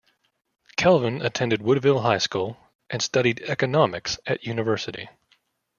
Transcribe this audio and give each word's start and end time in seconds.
Kelvin 0.77 1.21
attended 1.21 1.61
Woodville 1.61 1.99
High 2.01 2.17
School 2.17 2.57
and 2.89 3.03
studied 3.03 3.41
economics 3.41 4.17
at 4.25 4.43
university. 4.43 5.07